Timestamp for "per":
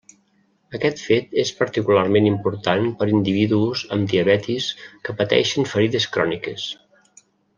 3.01-3.07